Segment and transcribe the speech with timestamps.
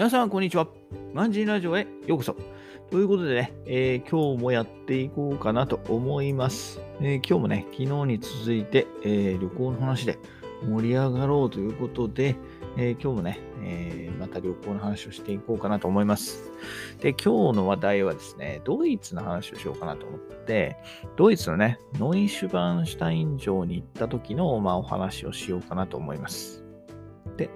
[0.00, 0.66] 皆さん、こんにちは。
[1.12, 2.34] マンジーラジオへようこそ。
[2.90, 6.80] ということでね、えー、今日もやっていこうかなと思います。
[7.02, 10.18] えー、今日もね、昨日に続いて、えー、旅行の話で
[10.66, 12.34] 盛り上がろうということで、
[12.78, 16.50] え今日もね、えまた旅行の話をしていこうかなと思います。
[17.02, 20.78] で、今日の話題はですね、ドイツの話をしようかなと思って、
[21.18, 26.64] ドイツのね、ノイシュバンシュタイン城に行った時の、まあ、お話をしようかなと思います。
[27.36, 27.50] で、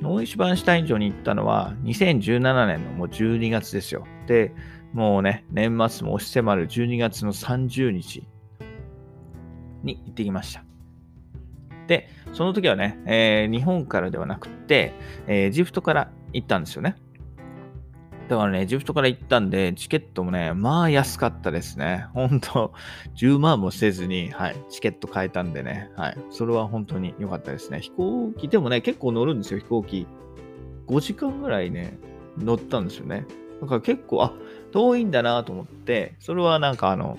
[0.00, 4.06] ノイシュバンシュタイン城に行ったのは2017年のもう12月ですよ。
[4.26, 4.52] で、
[4.92, 8.26] もうね、年末も押し迫る12月の30日
[9.82, 10.64] に行ってきました。
[11.86, 14.94] で、その時はね、えー、日本からではなくて、
[15.26, 16.96] えー、エジプトから行ったんですよね。
[18.28, 22.06] だからね、エジプトから行ったんで、チケットもね、まあ安かったですね。
[22.14, 22.72] ほんと、
[23.16, 27.80] 10万もせずに、はい、チケット買えたんでね、はい、それは本当に良かったですね。
[27.80, 30.06] 飛行機、でもね、結構乗るんですよ、飛行機。
[30.86, 31.98] 5時間ぐらいね、
[32.38, 33.26] 乗ったんですよね。
[33.60, 34.32] だから結構、あ、
[34.72, 37.18] 遠いんだなと思って、それはなんかあの、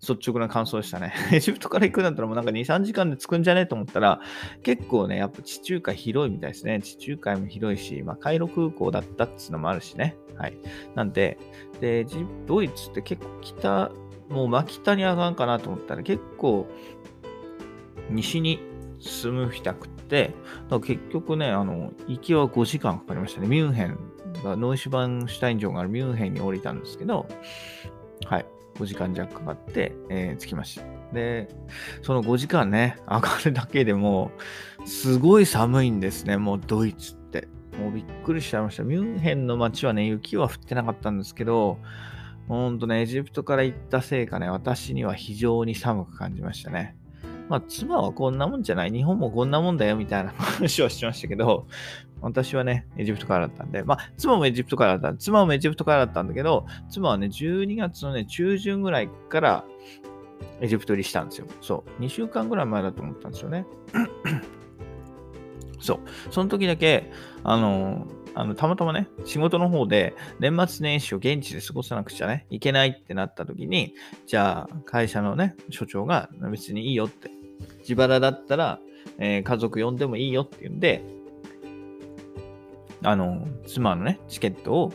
[0.00, 1.12] 率直な感想でしたね。
[1.32, 3.62] エジプトから行くんだったらもうなんか2、3時間で着くんじゃね？
[3.62, 4.20] えと思ったら、
[4.62, 6.80] 結構ね、やっぱ地中海広いみたいですね。
[6.80, 10.16] 地中海も広いし、まあ、カイロ空港だったっていうのもあるしね。
[10.36, 10.56] はい。
[10.94, 11.38] なんで、
[11.80, 12.06] で、
[12.46, 13.92] ドイツって結構北、
[14.28, 16.66] もう真北に上がんかなと思ったら結構
[18.10, 18.58] 西に
[18.98, 20.32] 進むしたくって、
[20.82, 23.48] 結局ね、あの、行きは5時間かかりましたね。
[23.48, 23.98] ミュンヘン
[24.44, 27.26] ノイシュバンシュタイン城があるミュンヘンに降りたんですけど、
[28.26, 28.46] はい。
[28.74, 30.94] 5時間弱かかって、えー、着きました。
[31.12, 31.48] で、
[32.02, 34.32] その5時間ね、上がるだけでも、
[34.84, 37.48] すごい寒いんですね、もうドイツって。
[37.78, 38.84] もうびっくりしちゃいました。
[38.84, 41.78] ミュンヘンの街はね、雪は降ってなかったんですけど、
[42.48, 46.96] ほんとね、エジプトから行ったせいかね、私には非常に寒く感じましたね。
[47.48, 48.90] まあ、妻はこんなもんじゃない。
[48.90, 51.66] 日本もこんなもんだよ、みたいな 話をしましたけど、
[52.20, 55.18] 私はね、エジプトからだったんで、まあ、妻もエジプトからだった。
[55.18, 59.64] 妻もエジプトからだったんだけど、妻はね、12月のね、中旬ぐらいから
[60.60, 61.46] エジプト入りしたんですよ。
[61.60, 62.02] そう。
[62.02, 63.66] 2週間ぐらい前だと思ったんですよね。
[65.80, 66.00] そう。
[66.30, 67.10] その時だけ、
[67.42, 73.94] あの、あのたまたまね、仕事の方で年末年始を現地で過ごさなくちゃね、いけないってなった時に、
[74.26, 77.30] じゃあ会社のね、所長が別にいいよって、
[77.88, 78.80] 自腹だったら、
[79.18, 81.04] えー、家族呼んでもいいよって言うんで、
[83.02, 84.92] あの、妻のね、チケットを、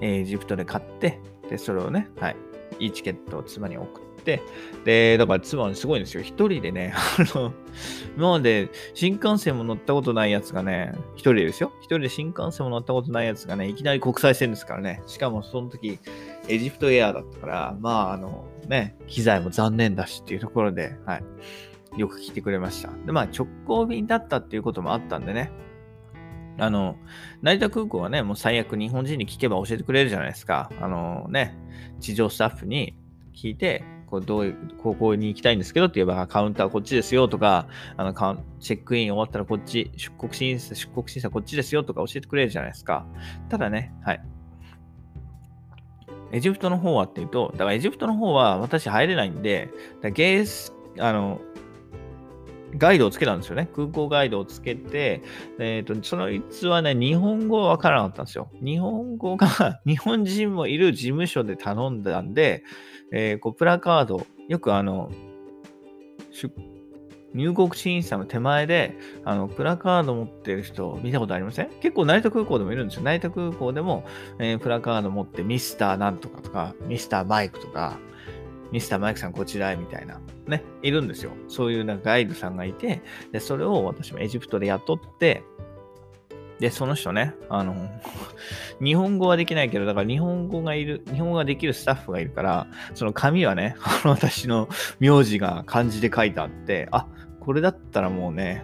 [0.00, 2.36] え、エジプトで買って、で、それをね、はい、
[2.78, 4.42] いいチケットを妻に送って、
[4.84, 6.22] で、だから妻はすごいんですよ。
[6.22, 7.52] 一人でね、 あの、
[8.16, 11.72] 今まで新幹線も乗ったことないやつがね、一人でですよ。
[11.80, 15.02] 一人で新幹線も乗ったことないやつがね、いきなり国際線ですからね。
[15.06, 15.98] しかもその時、
[16.48, 21.24] エジプトエアだったから、まあ、あの、ね、機材も残念だしっていうところで、はい。
[21.96, 22.90] よく来てくれました。
[23.06, 25.50] で、まあ、直行便だったっていうこともあったんでね、
[26.58, 26.96] あの、
[27.42, 30.70] 成田空港はね、もう最悪日本人に聞けば教えてくれるじゃないですか。
[30.80, 31.56] あのね、
[32.00, 32.96] 地上スタッフに
[33.34, 38.12] 聞いて、こうどういう高校に行きたいんですけどって言えば、カウンターこっちですよとか、あの
[38.58, 43.06] チェックイン終わったらこっち、出国審査、出国審査こっちですよとか教えてくれるじゃないですか。
[43.48, 44.22] ただね、はい。
[46.32, 49.70] エジプトの方はっていうと、だからエジプトの方は私入れないんで、
[50.02, 51.40] だゲース、あの、
[52.76, 53.68] ガイドをつけたんですよね。
[53.74, 55.22] 空港ガイドをつけて、
[55.58, 58.50] えっ、ー、と、そのいつはね、日本語わからなかったんですよ。
[58.62, 62.64] 日本語が 日本人もいる事務所で頼んだんで、
[63.12, 65.10] えー、こうプラカード、よくあの、
[67.34, 71.70] 入国審査の手前で、あの、プラカード持ってる人見たことありません？
[71.80, 73.02] 結構成田空港でもいるんですよ。
[73.02, 74.04] 成田空港でも、
[74.38, 77.98] えー、プラカード持ってミスターなんとかとか、ミスターマイクとか、
[78.72, 81.32] ミスターマイクさんこちらへみたいな、ね、いるんですよ。
[81.48, 85.42] そういうなんかガイドさんがいて、で、それを私もエジプトで雇って、
[86.60, 87.88] で、その人ね、あの、
[88.84, 94.68] 日本語はできないけど、だから日本語がいる、日本語ができるスタッフがいるから、その紙はね、 私の
[95.00, 97.06] 名字が漢字で書いてあって、あ、
[97.40, 98.62] これだったらもうね、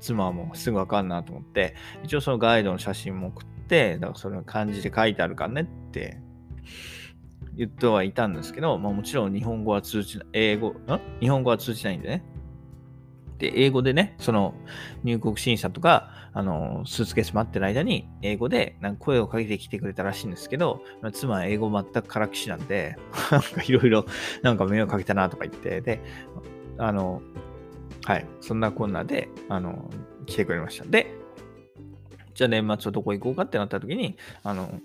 [0.00, 1.74] 妻はもうすぐわかんなと思って、
[2.04, 6.18] 一応そのガイドの写真も送って、だからそれが漢字で書いてあるからねって
[7.56, 10.76] 言ってはいたんですけど、まあ、もちろん日本語は通じない、英語、ん？
[11.20, 12.24] 日本語は通じないんでね。
[13.38, 14.54] で、英語でね、その
[15.02, 22.96] 入国審査とか、あの、スーツケース待ってる間に、英語でなんか声をかけてきてくれたらしいんですけど、まあ、妻は英語全くからきしなんで、
[23.32, 24.04] なんかいろいろ、
[24.42, 26.00] なんか迷惑かけたなとか言って、で、
[26.78, 27.22] あの、
[28.04, 29.90] はい、そんなこんなで、あの、
[30.26, 30.84] 来てくれました。
[30.84, 31.14] で、
[32.34, 34.80] じゃあ年末はどこ行こうかってなった時に、あの、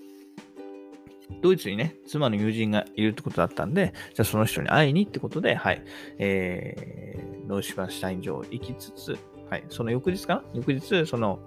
[1.41, 5.83] ドイツにね、妻の友人がいるってことだったんで、じゃあその人に会いにってことで、はい、
[6.19, 9.17] えー、ノーシュバンシュタイン城行きつつ、
[9.49, 9.63] はい。
[9.69, 10.43] その翌日かな？
[10.53, 11.39] 翌日、その、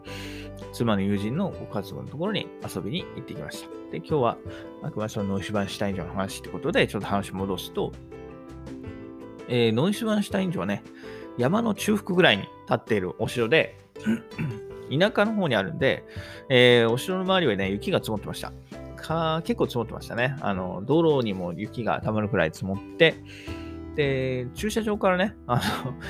[0.72, 3.68] 妻の友人のご家族のところに遊びに行ってきました。
[3.90, 4.38] で、今日は、
[4.82, 7.92] あくまでそのノイシュバンシュタイン城の話ってことで、ちょっと話戻すと、
[9.48, 10.82] えー、ノイシュバンシュタイン城はね、
[11.38, 13.78] 山の中腹ぐらいに立っているお城で、
[14.90, 16.04] 田舎の方にあるんで、
[16.48, 18.52] えー、お城の周りはね、雪が積もってました。
[19.08, 20.36] か結構積もってましたね。
[20.40, 23.14] あの、道路にも雪が溜まるくらい積もって、
[23.96, 25.62] で、駐車場からね、あの、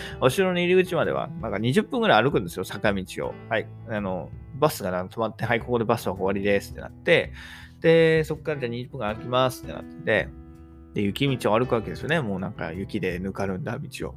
[0.27, 3.35] お城の入り口までは、なんか20分ぐらい歩くんですよ、坂道を。
[3.49, 3.67] はい。
[3.89, 7.33] あの、バスが止まって、はい、ここでバスは終わりですってなって、
[7.81, 10.29] で、そこからじゃあ20分間歩きますってなってて、
[10.95, 12.21] で、雪道を歩くわけですよね。
[12.21, 14.15] もうなんか雪でぬかるんだ道を。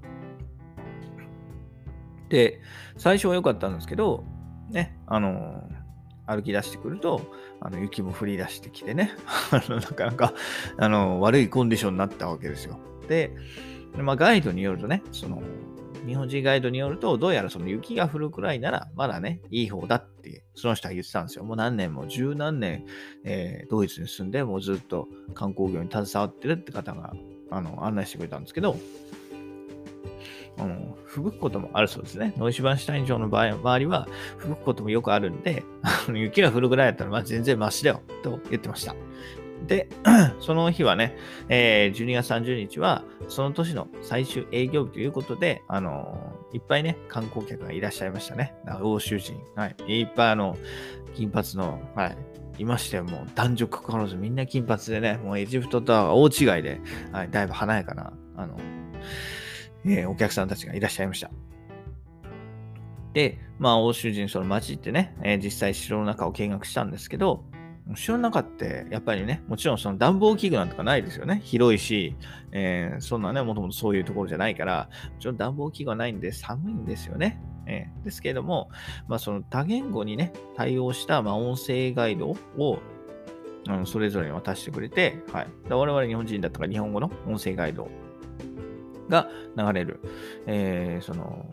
[2.30, 2.62] で、
[2.98, 4.26] 最初は良かったんですけど、
[4.70, 5.70] ね、あの、
[6.36, 7.22] 歩き出してくると、
[7.60, 9.12] あの雪も降り出してきてね、
[9.70, 10.34] なかなか
[10.78, 12.80] あの悪いコンディションになったわけですよ。
[13.08, 13.32] で、
[13.98, 15.42] まあ、ガイドによるとね、その、
[16.08, 21.44] 日本人ガイドによると、どうやらその雪が降るくらいなら、まだね、いい方だって、その人は言ってたんですよ。
[21.44, 22.86] もう何年も、十何年、
[23.24, 27.14] えー、ドイツに住んで、もうずっと観光業に携わってるって方が、
[27.52, 28.78] あの、案内してくれたんですけど、
[30.58, 32.34] あの、吹雪くこともあるそうですね。
[32.38, 34.08] ノイシュバンシュタイン城の場合周りは
[34.38, 35.64] 吹雪くこともよくあるんで、
[36.14, 38.96] 雪が降るぐらいだったら、まあ全然マシだよ、と言ってました。
[39.68, 39.88] で、
[40.40, 41.16] その日はね、
[41.50, 48.54] えー、12月30日は、その年の最終営業日ということで、あのー、いっぱいね、観光客がいらっしゃいましたね。
[48.82, 49.40] 欧州人。
[49.56, 50.02] はい。
[50.02, 50.58] いっぱいあの、
[51.14, 52.18] 金髪の、はい。
[52.58, 53.06] いましたよ。
[53.06, 56.82] もう男女関わらずみんな金髪でね、もうエジプトとは大違いで、
[57.12, 58.58] はい、だいぶ華やかな、あの、
[59.86, 61.32] えー、お客さんたちがいらっしゃいました。
[63.14, 67.44] で、まあ、欧州人、その街ってね、えー、実際城の中を見学したんですけど、
[67.96, 71.42] 城の中って、やっぱりね、もちろんその暖房器具なんとかないですよね。
[71.44, 72.16] 広いし、
[72.52, 77.42] えー、そんなね、もともとそういうところじゃないから、もちろん暖房器具はないんで寒いんですよね。
[77.66, 78.70] えー、ですけれども、
[79.08, 82.80] まあ、その多言語にね、対応した、まあ、音声ガイドを
[83.68, 85.48] あのそれぞれに渡してくれて、はい。
[85.70, 87.90] 我々日本人だったら日本語の音声ガイド
[89.12, 90.00] が流れる、
[90.48, 91.46] えー、その、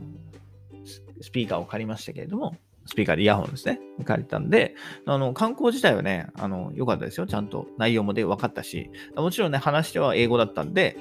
[1.21, 2.57] スピーカーを借りましたけれども、
[2.87, 3.81] スピーカーでイヤホンですね。
[4.05, 4.75] 借りたんで、
[5.05, 7.27] あの、観光自体はね、あの、良かったですよ。
[7.27, 10.97] ちゃんと内容もで分かったし、もちろんね、話しては英語だったんで、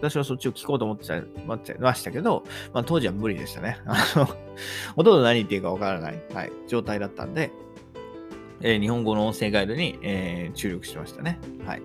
[0.00, 3.78] 私はそっちを聞こうと思ってましたけど、まあ、当時は無理でしたね。
[3.86, 4.28] あの、
[4.94, 7.50] ほとんど何言っていいか分からない、はい、状態だったんで、
[8.60, 11.40] えー、日本語の音声ガイドに、えー、注力しましたね。
[11.66, 11.82] はい。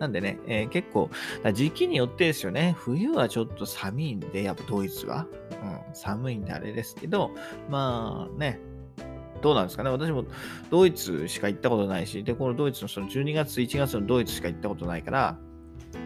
[0.00, 1.10] なんでね、えー、結構、
[1.52, 5.26] 時期によってですよね、冬はちょっと寒いんで、やっぱドイツは。
[5.62, 7.30] うん、寒いんであれですけど、
[7.68, 8.58] まあね、
[9.42, 9.90] どうなんですかね。
[9.90, 10.24] 私も
[10.70, 15.38] ドイツしか行ったことないし、で、このドイツのその12月、1月のドイツしか行ったことないから、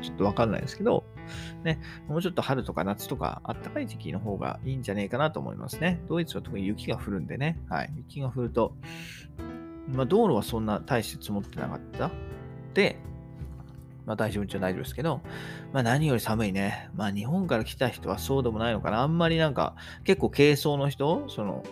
[0.03, 1.05] ちょっとわかんないですけど、
[1.63, 6.03] ね、もうちょっと春とか夏とかあったかい時期の方がいいんじゃねえかなと思いますね。
[6.09, 8.77] ドイツは特に雪が降るんでね、はい、雪が降ると、
[9.89, 12.11] まあ道路はそんな大して積もってなかった。
[12.75, 12.99] で、
[14.07, 15.21] まあ大丈夫っちゃ大丈夫ですけど、
[15.73, 16.91] まあ何より寒いね。
[16.95, 19.03] まあ日本から来た人はそうでもないのかな。
[19.03, 19.75] あんまりなんか
[20.05, 21.65] 結構軽装の人、その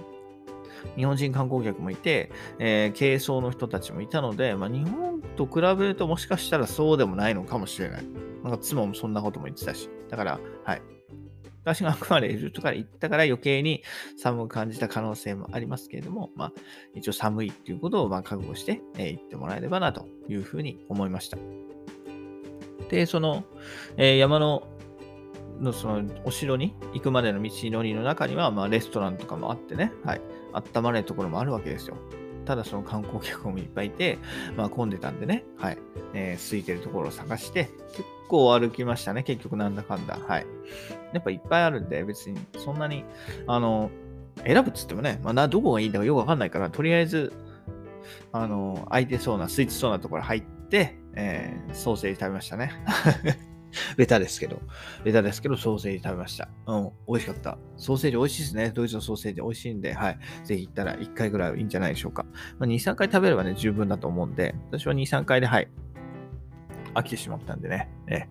[0.97, 8.05] 日本人観光客もいて、えー、軽装の人たちもいたので、まあ、日本と比べるともしかしたらそうでもないのかもしれない。
[8.43, 9.89] なんか妻もそんなことも言ってたし。
[10.09, 10.83] だから、はい。
[11.65, 13.85] 私があくまでエジプトから行ったから余計に
[14.19, 16.53] 寒く感じた可能性もありますけれども、まあ、
[16.95, 21.39] 一応寒いっていうことをまあ覚悟して、えー、行ってもらえればなというふうに思いました。
[22.93, 23.45] で、その、
[23.97, 24.69] えー、山の
[25.61, 30.21] のそのお城に行くまでの道のりの中には、まあ、レストランとかもあってね、はい、
[30.53, 31.97] 温まれるところもあるわけですよ。
[32.45, 34.19] ただその観光客もいっぱいいて、
[34.57, 35.79] まあ、混んでたんでね、はい、
[36.13, 40.19] えー、空いてるところを探して、結構歩きましたね、結局なんだかんだ。
[40.27, 40.47] はい。
[41.13, 43.05] やっぱいっぱいあるんで、別にそんなに、
[43.47, 43.91] あの、
[44.45, 47.33] 選ぶっつってもね、まあ、どこがいいんだかよくわかんないから、とりあえず、
[48.33, 52.73] あの、空いてそうな、空いてそうなところ入って、えー、ソーセージ食べましたね。
[53.97, 54.61] ベタですけど。
[55.05, 56.49] ベタですけど、ソーセージ食べました。
[56.67, 57.59] うん、美味しかった。
[57.77, 58.71] ソーセージ美味しいですね。
[58.71, 60.19] ドイツのソーセージ美味しいんで、はい。
[60.45, 62.25] ぜひ行ったら1回ぐらいはいいんじゃないでしょうか。
[62.59, 65.69] まあ、2、3回食べればね、十分だと思うんで、私は2、3回で、はい。
[66.95, 68.27] 飽きてしまったんでね、え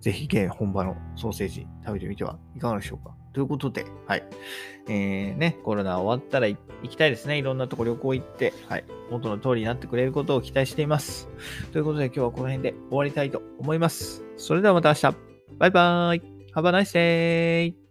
[0.00, 3.16] ぜひ現本場のソーセージ食べてみてはいかがでしょうか。
[3.34, 4.24] ということで、はい。
[4.88, 6.56] えー、ね、コロナ終わったら行
[6.88, 7.36] きたいですね。
[7.36, 8.84] いろんなとこ旅行行って、はい。
[9.10, 11.28] 元の通りになってくれることを期待しています。
[11.72, 14.24] ということで今日はこの辺で終わりたいと思います。
[14.36, 15.16] それではまた明日。
[15.58, 16.22] バイバーイ。
[16.54, 17.83] Have a nice day.